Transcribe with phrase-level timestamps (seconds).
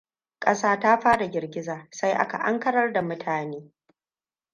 [0.39, 3.71] Ƙasa ta fara girgiza, sai aka ankarar da mutane.